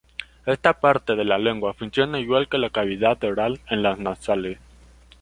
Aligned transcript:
Esta 0.47 0.79
parte 0.79 1.15
de 1.15 1.23
la 1.25 1.37
lengua 1.37 1.75
funciona 1.75 2.19
igual 2.19 2.49
que 2.49 2.57
la 2.57 2.71
cavidad 2.71 3.23
oral 3.23 3.61
en 3.69 3.83
las 3.83 3.99
nasales. 3.99 4.57